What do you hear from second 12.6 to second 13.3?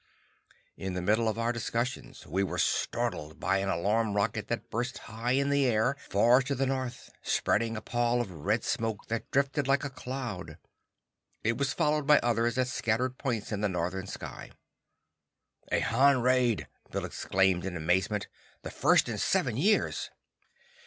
scattered